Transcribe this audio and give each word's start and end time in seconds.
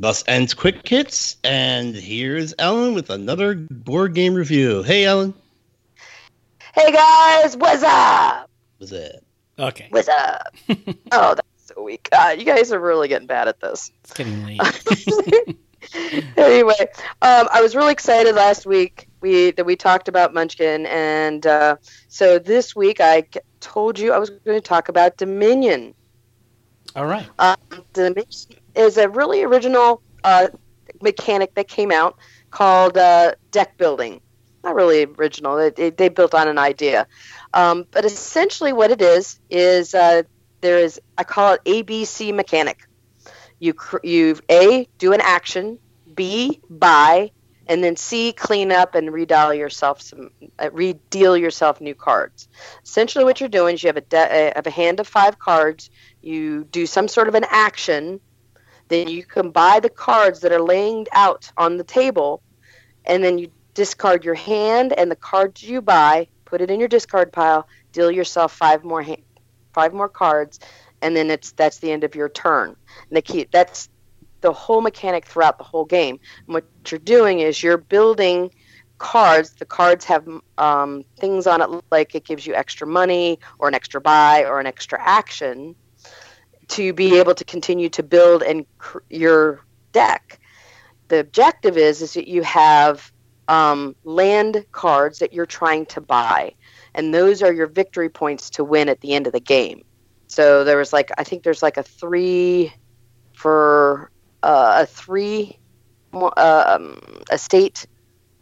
Thus 0.00 0.24
ends 0.26 0.54
Quick 0.54 0.86
Hits, 0.86 1.36
and 1.44 1.94
here's 1.94 2.52
Ellen 2.58 2.94
with 2.94 3.10
another 3.10 3.54
board 3.54 4.14
game 4.14 4.34
review. 4.34 4.82
Hey, 4.82 5.04
Ellen. 5.04 5.34
Hey 6.74 6.90
guys, 6.90 7.56
what's 7.56 7.84
up? 7.84 8.50
What's 8.78 8.90
it? 8.90 9.24
Okay. 9.56 9.86
What's 9.90 10.08
up? 10.08 10.56
oh, 11.12 11.34
that's 11.36 11.42
so 11.56 11.80
weak. 11.80 12.08
God, 12.10 12.40
you 12.40 12.44
guys 12.44 12.72
are 12.72 12.80
really 12.80 13.06
getting 13.06 13.28
bad 13.28 13.46
at 13.46 13.60
this. 13.60 13.92
It's 14.02 14.14
getting 14.14 14.44
late. 14.44 15.56
anyway, 16.36 16.88
um, 17.22 17.48
I 17.52 17.62
was 17.62 17.76
really 17.76 17.92
excited 17.92 18.34
last 18.34 18.66
week 18.66 19.08
we 19.20 19.52
that 19.52 19.64
we 19.64 19.76
talked 19.76 20.08
about 20.08 20.34
Munchkin, 20.34 20.86
and 20.86 21.46
uh, 21.46 21.76
so 22.08 22.40
this 22.40 22.74
week 22.74 23.00
I 23.00 23.28
told 23.60 24.00
you 24.00 24.12
I 24.12 24.18
was 24.18 24.30
going 24.30 24.60
to 24.60 24.68
talk 24.68 24.88
about 24.88 25.16
Dominion. 25.18 25.94
All 26.96 27.06
right. 27.06 27.28
Um, 27.38 27.56
Dominion 27.92 28.26
is 28.74 28.96
a 28.96 29.08
really 29.08 29.42
original 29.42 30.02
uh, 30.22 30.48
mechanic 31.00 31.54
that 31.54 31.68
came 31.68 31.90
out 31.90 32.16
called 32.50 32.96
uh, 32.96 33.34
deck 33.50 33.76
building. 33.76 34.20
Not 34.62 34.74
really 34.74 35.04
original. 35.04 35.70
They, 35.70 35.90
they, 35.90 36.08
built 36.08 36.34
on 36.34 36.48
an 36.48 36.56
idea, 36.56 37.06
um, 37.52 37.84
but 37.90 38.06
essentially 38.06 38.72
what 38.72 38.90
it 38.90 39.02
is 39.02 39.38
is 39.50 39.94
uh, 39.94 40.22
there 40.62 40.78
is 40.78 40.98
I 41.18 41.24
call 41.24 41.52
it 41.54 41.64
ABC 41.64 42.34
mechanic. 42.34 42.88
You 43.58 43.74
you 44.02 44.38
a 44.50 44.88
do 44.96 45.12
an 45.12 45.20
action, 45.20 45.78
B 46.14 46.62
buy, 46.70 47.30
and 47.66 47.84
then 47.84 47.96
C 47.96 48.32
clean 48.32 48.72
up 48.72 48.94
and 48.94 49.10
redial 49.10 49.56
yourself 49.56 50.00
some 50.00 50.30
uh, 50.58 50.70
redeal 50.72 51.36
yourself 51.36 51.82
new 51.82 51.94
cards. 51.94 52.48
Essentially, 52.82 53.24
what 53.24 53.40
you're 53.40 53.48
doing 53.48 53.74
is 53.74 53.82
you 53.82 53.88
have 53.88 53.98
a 53.98 54.02
de- 54.02 54.50
uh, 54.50 54.52
have 54.54 54.66
a 54.66 54.70
hand 54.70 55.00
of 55.00 55.06
five 55.06 55.38
cards. 55.38 55.90
You 56.22 56.64
do 56.64 56.86
some 56.86 57.08
sort 57.08 57.28
of 57.28 57.34
an 57.34 57.44
action, 57.48 58.20
then 58.88 59.08
you 59.08 59.24
can 59.24 59.50
buy 59.50 59.80
the 59.80 59.90
cards 59.90 60.40
that 60.40 60.52
are 60.52 60.60
laying 60.60 61.06
out 61.12 61.50
on 61.56 61.76
the 61.76 61.84
table, 61.84 62.42
and 63.04 63.22
then 63.22 63.38
you 63.38 63.50
discard 63.74 64.24
your 64.24 64.34
hand 64.34 64.92
and 64.92 65.10
the 65.10 65.16
cards 65.16 65.62
you 65.62 65.82
buy, 65.82 66.26
put 66.44 66.60
it 66.60 66.70
in 66.70 66.78
your 66.78 66.88
discard 66.88 67.32
pile, 67.32 67.66
deal 67.92 68.10
yourself 68.10 68.52
five 68.52 68.84
more 68.84 69.04
five 69.72 69.92
more 69.92 70.08
cards, 70.08 70.60
and 71.02 71.16
then 71.16 71.30
it's 71.30 71.52
that's 71.52 71.78
the 71.78 71.90
end 71.90 72.04
of 72.04 72.14
your 72.14 72.28
turn. 72.28 72.68
And 72.68 73.16
they 73.16 73.22
keep 73.22 73.50
that's 73.50 73.88
the 74.40 74.52
whole 74.52 74.82
mechanic 74.82 75.24
throughout 75.24 75.58
the 75.58 75.64
whole 75.64 75.86
game. 75.86 76.20
And 76.46 76.54
what 76.54 76.64
you're 76.90 76.98
doing 77.00 77.40
is 77.40 77.62
you're 77.62 77.78
building 77.78 78.50
cards. 78.98 79.54
The 79.54 79.64
cards 79.64 80.04
have 80.04 80.28
um, 80.58 81.04
things 81.18 81.46
on 81.46 81.62
it 81.62 81.82
like 81.90 82.14
it 82.14 82.24
gives 82.24 82.46
you 82.46 82.54
extra 82.54 82.86
money 82.86 83.38
or 83.58 83.68
an 83.68 83.74
extra 83.74 84.00
buy 84.00 84.44
or 84.44 84.60
an 84.60 84.66
extra 84.66 85.00
action 85.00 85.74
to 86.68 86.92
be 86.92 87.18
able 87.18 87.34
to 87.34 87.44
continue 87.44 87.88
to 87.90 88.02
build 88.02 88.42
and 88.42 88.66
cr- 88.78 88.98
your 89.10 89.60
deck. 89.92 90.40
The 91.08 91.20
objective 91.20 91.76
is 91.76 92.02
is 92.02 92.14
that 92.14 92.28
you 92.28 92.42
have 92.42 93.10
um, 93.48 93.94
land 94.04 94.64
cards 94.72 95.18
that 95.18 95.32
you're 95.32 95.46
trying 95.46 95.86
to 95.86 96.00
buy, 96.00 96.54
and 96.94 97.12
those 97.12 97.42
are 97.42 97.52
your 97.52 97.66
victory 97.66 98.08
points 98.08 98.50
to 98.50 98.64
win 98.64 98.88
at 98.88 99.00
the 99.00 99.12
end 99.12 99.26
of 99.26 99.32
the 99.32 99.40
game. 99.40 99.82
So 100.28 100.64
there 100.64 100.78
was 100.78 100.92
like 100.92 101.10
I 101.18 101.24
think 101.24 101.42
there's 101.42 101.62
like 101.62 101.76
a 101.76 101.82
three 101.82 102.72
for 103.34 104.10
uh, 104.42 104.82
a 104.82 104.86
three 104.86 105.58
um, 106.12 106.98
a 107.30 107.38
state, 107.38 107.86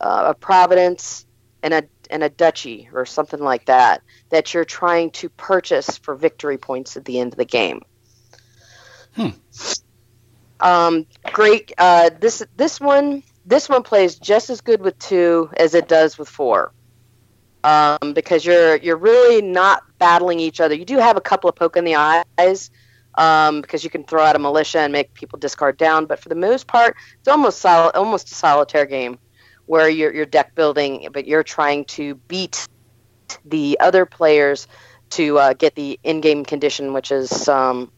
uh, 0.00 0.24
a 0.28 0.34
providence, 0.34 1.26
and 1.62 1.74
a 1.74 1.82
and 2.10 2.22
a 2.22 2.30
duchy 2.30 2.88
or 2.92 3.04
something 3.04 3.40
like 3.40 3.66
that 3.66 4.02
that 4.30 4.54
you're 4.54 4.64
trying 4.64 5.10
to 5.10 5.28
purchase 5.30 5.98
for 5.98 6.14
victory 6.14 6.58
points 6.58 6.96
at 6.96 7.04
the 7.04 7.18
end 7.18 7.32
of 7.32 7.38
the 7.38 7.44
game. 7.44 7.80
Hmm. 9.18 9.30
Um, 10.60 11.06
great. 11.32 11.72
Uh, 11.76 12.10
this 12.20 12.44
this 12.56 12.80
one 12.80 13.24
this 13.44 13.68
one 13.68 13.82
plays 13.82 14.16
just 14.16 14.48
as 14.48 14.60
good 14.60 14.80
with 14.80 14.96
two 14.98 15.50
as 15.56 15.74
it 15.74 15.88
does 15.88 16.18
with 16.18 16.28
four. 16.28 16.72
Um, 17.64 18.12
because 18.14 18.44
you're 18.44 18.76
you're 18.76 18.96
really 18.96 19.42
not 19.42 19.82
battling 19.98 20.38
each 20.38 20.60
other. 20.60 20.74
You 20.74 20.84
do 20.84 20.98
have 20.98 21.16
a 21.16 21.20
couple 21.20 21.50
of 21.50 21.56
poke 21.56 21.76
in 21.76 21.84
the 21.84 21.96
eyes, 21.96 22.70
um, 23.16 23.60
because 23.60 23.82
you 23.82 23.90
can 23.90 24.04
throw 24.04 24.22
out 24.22 24.36
a 24.36 24.38
militia 24.38 24.78
and 24.78 24.92
make 24.92 25.12
people 25.14 25.38
discard 25.38 25.76
down. 25.76 26.06
But 26.06 26.20
for 26.20 26.28
the 26.28 26.36
most 26.36 26.68
part, 26.68 26.96
it's 27.18 27.28
almost 27.28 27.58
sol- 27.58 27.90
almost 27.94 28.30
a 28.30 28.34
solitaire 28.34 28.86
game 28.86 29.18
where 29.66 29.88
you're, 29.88 30.14
you're 30.14 30.26
deck 30.26 30.54
building, 30.54 31.08
but 31.12 31.26
you're 31.26 31.42
trying 31.42 31.84
to 31.86 32.14
beat 32.14 32.66
the 33.44 33.76
other 33.80 34.06
players 34.06 34.68
to 35.10 35.38
uh, 35.38 35.52
get 35.52 35.74
the 35.74 35.98
in-game 36.04 36.44
condition, 36.44 36.92
which 36.92 37.10
is 37.10 37.48
um, 37.48 37.90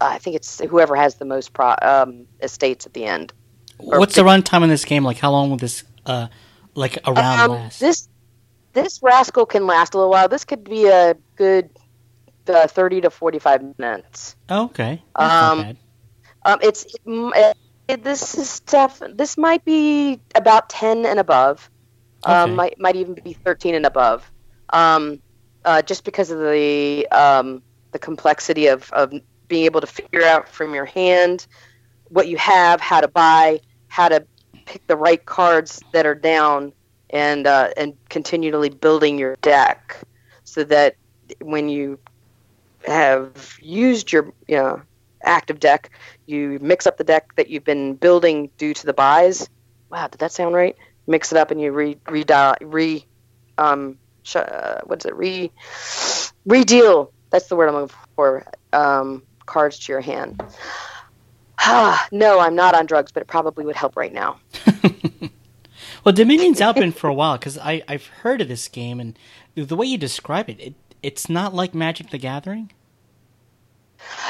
I 0.00 0.18
think 0.18 0.36
it's 0.36 0.60
whoever 0.60 0.96
has 0.96 1.16
the 1.16 1.24
most 1.24 1.52
pro- 1.52 1.76
um, 1.82 2.26
estates 2.42 2.86
at 2.86 2.92
the 2.92 3.04
end. 3.04 3.32
What's 3.78 4.14
the 4.14 4.22
runtime 4.22 4.62
in 4.62 4.68
this 4.68 4.84
game? 4.84 5.04
Like, 5.04 5.18
how 5.18 5.30
long 5.30 5.50
will 5.50 5.56
this, 5.58 5.84
uh, 6.06 6.28
like, 6.74 6.98
a 7.06 7.12
round 7.12 7.40
Um, 7.42 7.50
last? 7.50 7.80
This 7.80 8.08
this 8.72 9.00
rascal 9.02 9.46
can 9.46 9.66
last 9.66 9.94
a 9.94 9.98
little 9.98 10.10
while. 10.10 10.28
This 10.28 10.44
could 10.44 10.64
be 10.64 10.86
a 10.86 11.16
good 11.36 11.70
uh, 12.48 12.66
thirty 12.66 13.00
to 13.00 13.10
forty-five 13.10 13.62
minutes. 13.78 14.36
oh, 14.48 14.64
okay. 14.66 15.02
That's 15.18 15.40
not 15.40 15.52
um, 15.52 15.62
bad. 15.62 15.76
Um, 16.44 16.58
it's 16.62 16.86
mm, 17.06 17.54
it, 17.88 18.04
this 18.04 18.36
is 18.36 18.48
stuff. 18.50 19.00
This 19.14 19.36
might 19.38 19.64
be 19.64 20.20
about 20.34 20.68
ten 20.68 21.06
and 21.06 21.18
above. 21.18 21.70
Um, 22.24 22.34
Okay. 22.50 22.54
might 22.54 22.80
might 22.80 22.96
even 22.96 23.14
be 23.14 23.32
thirteen 23.44 23.74
and 23.74 23.86
above. 23.86 24.30
Um, 24.70 25.20
uh, 25.64 25.82
just 25.82 26.04
because 26.04 26.30
of 26.30 26.38
the 26.38 27.06
um, 27.10 27.62
the 27.92 27.98
complexity 27.98 28.66
of, 28.68 28.90
of 28.92 29.12
being 29.48 29.64
able 29.64 29.80
to 29.80 29.86
figure 29.86 30.22
out 30.22 30.48
from 30.48 30.74
your 30.74 30.84
hand 30.84 31.46
what 32.08 32.28
you 32.28 32.36
have, 32.36 32.80
how 32.80 33.00
to 33.00 33.08
buy, 33.08 33.60
how 33.88 34.08
to 34.08 34.26
pick 34.66 34.86
the 34.86 34.96
right 34.96 35.24
cards 35.24 35.82
that 35.92 36.06
are 36.06 36.14
down, 36.14 36.72
and 37.10 37.46
uh, 37.46 37.70
and 37.76 37.94
continually 38.08 38.68
building 38.68 39.18
your 39.18 39.36
deck 39.42 40.02
so 40.44 40.64
that 40.64 40.94
when 41.40 41.68
you 41.68 41.98
have 42.86 43.54
used 43.60 44.12
your 44.12 44.32
you 44.48 44.56
know, 44.56 44.82
active 45.24 45.60
deck, 45.60 45.90
you 46.26 46.58
mix 46.60 46.86
up 46.86 46.96
the 46.96 47.04
deck 47.04 47.24
that 47.36 47.48
you've 47.48 47.64
been 47.64 47.94
building 47.94 48.50
due 48.58 48.74
to 48.74 48.86
the 48.86 48.92
buys. 48.92 49.48
Wow, 49.90 50.08
did 50.08 50.18
that 50.20 50.32
sound 50.32 50.54
right? 50.54 50.76
Mix 51.06 51.32
it 51.32 51.38
up 51.38 51.50
and 51.50 51.60
you 51.60 51.72
re 51.72 51.96
re 52.08 52.24
re 52.60 53.06
um 53.58 53.98
sh- 54.24 54.36
uh, 54.36 54.80
what's 54.84 55.04
it 55.06 55.14
re 55.14 55.50
redeal. 56.44 57.12
That's 57.30 57.48
the 57.48 57.56
word 57.56 57.68
I'm 57.68 57.74
looking 57.74 57.96
for. 58.16 58.44
Um, 58.72 59.22
cards 59.46 59.78
to 59.80 59.92
your 59.92 60.00
hand. 60.00 60.42
Ah, 61.58 62.06
no, 62.12 62.38
I'm 62.38 62.54
not 62.54 62.74
on 62.74 62.86
drugs, 62.86 63.10
but 63.12 63.22
it 63.22 63.26
probably 63.26 63.64
would 63.64 63.76
help 63.76 63.96
right 63.96 64.12
now. 64.12 64.38
Well, 66.04 66.12
Dominion's 66.14 66.60
out 66.60 66.76
been 66.76 66.92
for 66.92 67.08
a 67.08 67.14
while 67.14 67.36
because 67.36 67.58
I 67.58 67.82
I've 67.88 68.06
heard 68.06 68.40
of 68.40 68.46
this 68.46 68.68
game 68.68 69.00
and 69.00 69.18
the 69.56 69.74
way 69.74 69.86
you 69.86 69.98
describe 69.98 70.48
it, 70.48 70.60
it 70.60 70.74
it's 71.02 71.28
not 71.28 71.52
like 71.52 71.74
Magic 71.74 72.10
the 72.10 72.18
Gathering. 72.18 72.70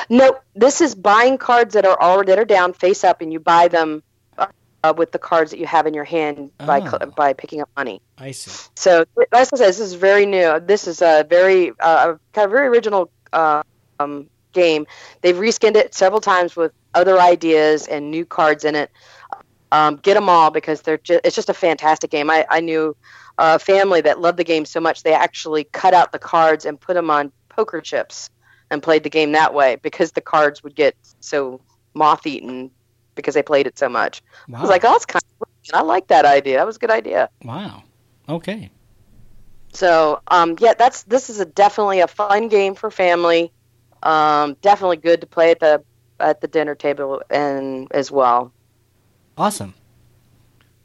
No, 0.08 0.38
this 0.54 0.80
is 0.80 0.94
buying 0.94 1.36
cards 1.36 1.74
that 1.74 1.84
are 1.84 2.00
already 2.00 2.28
that 2.32 2.38
are 2.38 2.46
down 2.46 2.72
face 2.72 3.04
up, 3.04 3.20
and 3.20 3.30
you 3.30 3.40
buy 3.40 3.68
them 3.68 4.02
uh, 4.38 4.94
with 4.96 5.12
the 5.12 5.18
cards 5.18 5.50
that 5.50 5.58
you 5.58 5.66
have 5.66 5.86
in 5.86 5.92
your 5.92 6.04
hand 6.04 6.50
by 6.56 6.80
Oh. 6.80 6.88
cl- 6.88 7.10
by 7.14 7.34
picking 7.34 7.60
up 7.60 7.68
money. 7.76 8.00
I 8.16 8.30
see. 8.30 8.50
So, 8.76 9.04
as 9.32 9.52
I 9.52 9.56
said, 9.56 9.68
this 9.68 9.80
is 9.80 9.92
very 9.94 10.24
new. 10.24 10.58
This 10.60 10.86
is 10.88 11.02
a 11.02 11.26
very 11.28 11.72
uh, 11.78 12.14
kind 12.32 12.46
of 12.46 12.50
very 12.52 12.68
original 12.68 13.10
uh, 13.34 13.62
um, 14.00 14.30
game. 14.56 14.86
They've 15.20 15.36
reskinned 15.36 15.76
it 15.76 15.94
several 15.94 16.20
times 16.20 16.56
with 16.56 16.72
other 16.94 17.20
ideas 17.20 17.86
and 17.86 18.10
new 18.10 18.24
cards 18.24 18.64
in 18.64 18.74
it. 18.74 18.90
Um, 19.70 19.96
get 19.96 20.14
them 20.14 20.28
all 20.28 20.50
because 20.50 20.82
they're 20.82 20.98
ju- 20.98 21.20
it's 21.22 21.36
just 21.36 21.48
a 21.48 21.54
fantastic 21.54 22.10
game. 22.10 22.30
I, 22.30 22.46
I 22.50 22.60
knew 22.60 22.96
a 23.38 23.58
family 23.58 24.00
that 24.00 24.20
loved 24.20 24.38
the 24.38 24.44
game 24.44 24.64
so 24.64 24.80
much 24.80 25.02
they 25.02 25.12
actually 25.12 25.64
cut 25.64 25.92
out 25.94 26.12
the 26.12 26.18
cards 26.18 26.64
and 26.64 26.80
put 26.80 26.94
them 26.94 27.10
on 27.10 27.30
poker 27.48 27.80
chips 27.80 28.30
and 28.70 28.82
played 28.82 29.02
the 29.02 29.10
game 29.10 29.32
that 29.32 29.54
way 29.54 29.76
because 29.82 30.12
the 30.12 30.20
cards 30.20 30.62
would 30.62 30.74
get 30.74 30.96
so 31.20 31.60
moth 31.94 32.26
eaten 32.26 32.70
because 33.14 33.34
they 33.34 33.42
played 33.42 33.66
it 33.66 33.78
so 33.78 33.88
much. 33.88 34.22
Wow. 34.48 34.58
I 34.58 34.60
was 34.62 34.70
like, 34.70 34.84
oh, 34.84 34.92
that's 34.92 35.06
kind 35.06 35.22
of 35.40 35.48
I 35.74 35.82
like 35.82 36.08
that 36.08 36.24
idea. 36.24 36.58
That 36.58 36.66
was 36.66 36.76
a 36.76 36.78
good 36.78 36.90
idea. 36.90 37.28
wow. 37.44 37.82
Okay. 38.28 38.70
So 39.72 40.20
um, 40.28 40.56
yeah, 40.58 40.74
that's 40.78 41.02
this 41.04 41.28
is 41.28 41.40
a 41.40 41.44
definitely 41.44 42.00
a 42.00 42.06
fun 42.06 42.48
game 42.48 42.74
for 42.74 42.90
family. 42.90 43.52
Um, 44.02 44.56
definitely 44.62 44.98
good 44.98 45.20
to 45.22 45.26
play 45.26 45.50
at 45.50 45.60
the 45.60 45.82
at 46.18 46.40
the 46.40 46.48
dinner 46.48 46.74
table 46.74 47.22
and 47.30 47.88
as 47.92 48.10
well. 48.10 48.52
Awesome. 49.36 49.74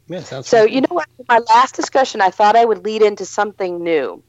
Yeah, 0.07 0.21
sounds 0.21 0.47
So 0.47 0.65
fun. 0.65 0.73
you 0.73 0.81
know 0.81 0.87
what? 0.89 1.07
For 1.17 1.25
my 1.29 1.39
last 1.49 1.75
discussion, 1.75 2.21
I 2.21 2.29
thought 2.29 2.55
I 2.55 2.65
would 2.65 2.83
lead 2.83 3.01
into 3.01 3.25
something 3.25 3.83
new. 3.83 4.23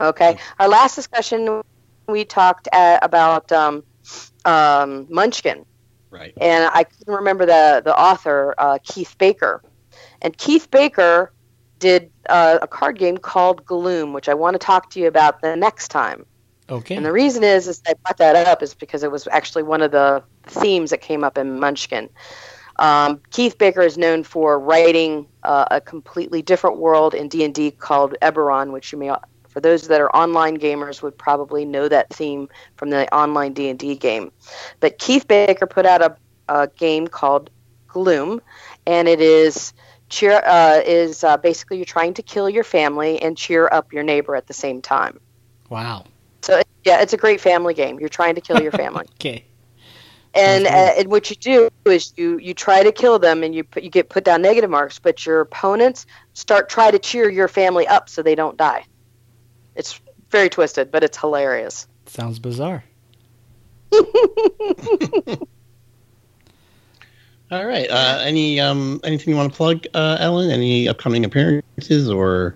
Okay, 0.00 0.38
our 0.60 0.68
last 0.68 0.94
discussion 0.94 1.60
we 2.06 2.24
talked 2.24 2.68
uh, 2.72 2.98
about 3.02 3.50
um, 3.50 3.82
um, 4.44 5.06
Munchkin, 5.10 5.64
right. 6.10 6.32
and 6.40 6.70
I 6.72 6.84
couldn't 6.84 7.14
remember 7.14 7.46
the 7.46 7.82
the 7.84 7.98
author 7.98 8.54
uh, 8.58 8.78
Keith 8.84 9.16
Baker, 9.18 9.60
and 10.22 10.36
Keith 10.38 10.70
Baker 10.70 11.32
did 11.80 12.10
uh, 12.28 12.58
a 12.62 12.68
card 12.68 12.98
game 12.98 13.18
called 13.18 13.64
Gloom, 13.64 14.12
which 14.12 14.28
I 14.28 14.34
want 14.34 14.54
to 14.54 14.58
talk 14.58 14.90
to 14.90 15.00
you 15.00 15.08
about 15.08 15.40
the 15.40 15.56
next 15.56 15.88
time. 15.88 16.24
Okay. 16.70 16.96
And 16.96 17.04
the 17.04 17.12
reason 17.12 17.42
is, 17.44 17.66
is 17.66 17.82
I 17.86 17.94
brought 17.94 18.18
that 18.18 18.46
up 18.46 18.62
is 18.62 18.74
because 18.74 19.02
it 19.02 19.10
was 19.10 19.26
actually 19.28 19.62
one 19.62 19.80
of 19.82 19.90
the 19.90 20.22
themes 20.44 20.90
that 20.90 21.00
came 21.00 21.24
up 21.24 21.38
in 21.38 21.58
Munchkin. 21.58 22.10
Um, 22.78 23.20
Keith 23.30 23.58
Baker 23.58 23.82
is 23.82 23.98
known 23.98 24.22
for 24.22 24.58
writing 24.58 25.26
uh, 25.42 25.64
a 25.70 25.80
completely 25.80 26.42
different 26.42 26.78
world 26.78 27.14
in 27.14 27.28
D 27.28 27.44
and 27.44 27.54
D 27.54 27.70
called 27.70 28.14
Eberron, 28.22 28.72
which 28.72 28.92
you 28.92 28.98
may, 28.98 29.12
for 29.48 29.60
those 29.60 29.88
that 29.88 30.00
are 30.00 30.14
online 30.14 30.58
gamers, 30.58 31.02
would 31.02 31.18
probably 31.18 31.64
know 31.64 31.88
that 31.88 32.10
theme 32.10 32.48
from 32.76 32.90
the 32.90 33.12
online 33.12 33.52
D 33.52 33.68
and 33.68 33.78
D 33.78 33.96
game. 33.96 34.30
But 34.78 34.98
Keith 34.98 35.26
Baker 35.26 35.66
put 35.66 35.86
out 35.86 36.02
a, 36.02 36.16
a 36.48 36.68
game 36.68 37.08
called 37.08 37.50
Gloom, 37.88 38.40
and 38.86 39.08
it 39.08 39.20
is 39.20 39.72
cheer 40.08 40.40
uh, 40.44 40.80
is 40.84 41.24
uh, 41.24 41.36
basically 41.36 41.78
you're 41.78 41.86
trying 41.86 42.14
to 42.14 42.22
kill 42.22 42.48
your 42.48 42.64
family 42.64 43.20
and 43.20 43.36
cheer 43.36 43.68
up 43.70 43.92
your 43.92 44.04
neighbor 44.04 44.36
at 44.36 44.46
the 44.46 44.54
same 44.54 44.82
time. 44.82 45.18
Wow. 45.68 46.04
So 46.88 46.94
yeah, 46.94 47.02
it's 47.02 47.12
a 47.12 47.18
great 47.18 47.40
family 47.40 47.74
game. 47.74 48.00
You're 48.00 48.08
trying 48.08 48.34
to 48.36 48.40
kill 48.40 48.62
your 48.62 48.72
family. 48.84 49.04
okay. 49.14 49.44
And, 50.34 50.66
uh, 50.66 50.70
and 50.70 51.08
what 51.08 51.28
you 51.30 51.36
do 51.36 51.68
is 51.86 52.12
you 52.16 52.38
you 52.38 52.54
try 52.54 52.82
to 52.82 52.92
kill 52.92 53.18
them 53.18 53.42
and 53.42 53.54
you 53.54 53.64
put, 53.64 53.82
you 53.82 53.90
get 53.90 54.08
put 54.08 54.24
down 54.24 54.42
negative 54.42 54.70
marks, 54.70 54.98
but 54.98 55.26
your 55.26 55.40
opponents 55.40 56.06
start 56.34 56.68
try 56.68 56.90
to 56.90 56.98
cheer 56.98 57.28
your 57.28 57.48
family 57.48 57.86
up 57.86 58.08
so 58.08 58.22
they 58.22 58.34
don't 58.34 58.56
die. 58.56 58.84
It's 59.74 60.00
very 60.30 60.48
twisted, 60.48 60.90
but 60.90 61.02
it's 61.02 61.18
hilarious. 61.18 61.88
Sounds 62.06 62.38
bizarre. 62.38 62.84
All 67.50 67.66
right. 67.66 67.90
Uh, 67.90 68.20
any 68.22 68.60
um, 68.60 69.00
anything 69.02 69.32
you 69.32 69.36
want 69.36 69.50
to 69.50 69.56
plug, 69.56 69.86
uh, 69.94 70.18
Ellen? 70.20 70.50
Any 70.50 70.88
upcoming 70.88 71.24
appearances 71.24 72.10
or 72.10 72.54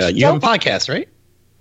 uh, 0.00 0.06
you 0.06 0.24
have 0.26 0.36
a 0.36 0.40
podcast, 0.40 0.88
right? 0.88 1.08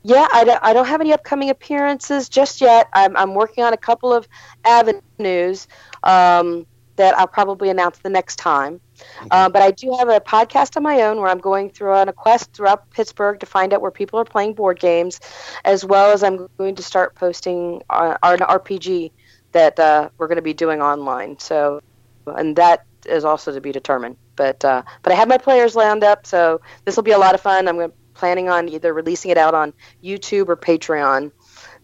Yeah, 0.10 0.28
I 0.34 0.44
don't, 0.44 0.60
I 0.64 0.74
don't 0.74 0.88
have 0.88 1.02
any 1.02 1.14
upcoming 1.14 1.50
appearances 1.52 2.30
just 2.30 2.62
yet. 2.62 2.88
I'm, 2.94 3.16
I'm 3.16 3.36
working 3.36 3.64
on 3.64 3.74
a 3.74 3.78
couple 3.78 4.12
of 4.12 4.28
avenues 4.66 5.68
um, 6.04 6.66
that 6.96 7.18
I'll 7.18 7.28
probably 7.28 7.70
announce 7.70 8.00
the 8.00 8.10
next 8.10 8.38
time. 8.38 8.82
Uh, 9.30 9.50
but 9.50 9.62
I 9.62 9.72
do 9.72 9.96
have 10.00 10.10
a 10.10 10.20
podcast 10.20 10.78
on 10.78 10.84
my 10.84 11.04
own 11.04 11.18
where 11.20 11.30
I'm 11.30 11.38
going 11.40 11.70
through 11.70 11.94
on 11.94 12.10
a 12.10 12.14
quest 12.14 12.54
throughout 12.54 12.90
Pittsburgh 12.92 13.40
to 13.40 13.46
find 13.46 13.74
out 13.74 13.82
where 13.82 13.92
people 13.92 14.20
are 14.20 14.26
playing 14.26 14.56
board 14.56 14.80
games, 14.80 15.20
as 15.64 15.86
well 15.86 16.12
as 16.12 16.24
I'm 16.24 16.48
going 16.58 16.76
to 16.76 16.84
start 16.84 17.16
posting 17.16 17.82
uh, 17.90 18.18
our, 18.24 18.34
an 18.34 18.40
RPG 18.42 19.12
that 19.52 19.80
uh, 19.80 20.10
we're 20.18 20.28
going 20.28 20.38
to 20.38 20.42
be 20.42 20.54
doing 20.54 20.82
online. 20.82 21.38
So, 21.40 21.82
and 22.26 22.56
that 22.56 22.86
is 23.06 23.24
also 23.26 23.54
to 23.54 23.62
be 23.62 23.72
determined. 23.72 24.18
But 24.36 24.64
uh, 24.66 24.84
but 25.04 25.14
I 25.14 25.16
have 25.18 25.28
my 25.28 25.38
players 25.38 25.76
lined 25.76 26.04
up, 26.04 26.26
so 26.26 26.62
this 26.86 26.96
will 26.96 27.04
be 27.04 27.12
a 27.12 27.18
lot 27.20 27.36
of 27.36 27.42
fun. 27.42 27.68
I'm 27.68 27.76
going 27.78 27.92
to 27.92 27.96
planning 28.20 28.50
on 28.50 28.68
either 28.68 28.94
releasing 28.94 29.32
it 29.32 29.38
out 29.38 29.56
on 29.56 29.74
YouTube 30.04 30.50
or 30.50 30.58
Patreon 30.58 31.32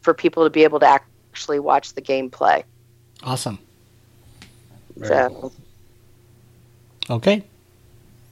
for 0.02 0.14
people 0.14 0.44
to 0.44 0.50
be 0.50 0.64
able 0.66 0.80
to 0.82 0.86
actually 0.86 1.60
watch 1.60 1.94
the 1.94 2.02
gameplay. 2.02 2.64
Awesome. 3.24 3.58
So, 5.02 5.52
Okay. 7.10 7.44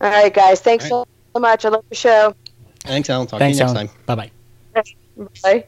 all 0.01 0.09
right, 0.09 0.33
guys. 0.33 0.59
Thanks 0.59 0.91
All 0.91 1.07
so 1.33 1.39
much. 1.39 1.63
I 1.65 1.69
love 1.69 1.85
the 1.89 1.95
show. 1.95 2.35
Thanks, 2.81 3.09
Alan. 3.09 3.27
Talk 3.27 3.39
Thanks, 3.39 3.57
to 3.57 3.63
you 3.63 3.67
next 3.67 3.77
Alan. 3.77 3.87
time. 3.87 3.97
Bye 4.05 4.29
bye. 4.75 4.83
Bye. 5.43 5.65